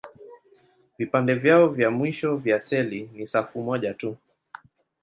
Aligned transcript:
Vipande 0.99 1.33
vyao 1.35 1.69
vya 1.69 1.91
mwisho 1.91 2.35
vya 2.37 2.59
seli 2.59 3.09
ni 3.13 3.25
safu 3.25 3.61
moja 3.61 3.93
tu. 3.93 4.17